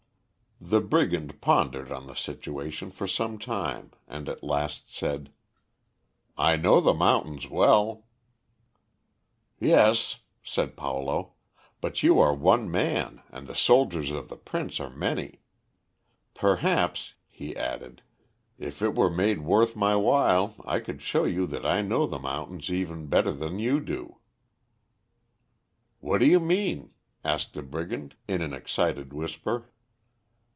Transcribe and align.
The 0.63 0.79
brigand 0.79 1.41
pondered 1.41 1.91
on 1.91 2.05
the 2.05 2.13
situation 2.13 2.91
for 2.91 3.07
some 3.07 3.39
time, 3.39 3.93
and 4.07 4.29
at 4.29 4.43
last 4.43 4.95
said, 4.95 5.31
"I 6.37 6.55
know 6.55 6.79
the 6.79 6.93
mountains 6.93 7.49
well." 7.49 8.05
"Yes;" 9.59 10.17
said 10.43 10.77
Paulo, 10.77 11.33
"but 11.81 12.03
you 12.03 12.19
are 12.19 12.35
one 12.35 12.69
man, 12.69 13.23
and 13.31 13.47
the 13.47 13.55
soldiers 13.55 14.11
of 14.11 14.29
the 14.29 14.37
Prince 14.37 14.79
are 14.79 14.91
many. 14.91 15.41
Perhaps," 16.35 17.15
he 17.27 17.55
added, 17.57 18.03
"if 18.59 18.83
it 18.83 18.93
were 18.93 19.09
made 19.09 19.41
worth 19.41 19.75
my 19.75 19.95
while, 19.95 20.53
I 20.63 20.79
could 20.79 21.01
show 21.01 21.23
you 21.23 21.47
that 21.47 21.65
I 21.65 21.81
know 21.81 22.05
the 22.05 22.19
mountains 22.19 22.69
even 22.69 23.07
better 23.07 23.31
than 23.33 23.57
you 23.57 23.79
do." 23.79 24.19
"What 26.01 26.19
do 26.19 26.27
you 26.27 26.39
mean?" 26.39 26.93
asked 27.25 27.55
the 27.55 27.63
brigand, 27.63 28.13
in 28.27 28.43
an 28.43 28.53
excited 28.53 29.11
whisper. 29.11 29.71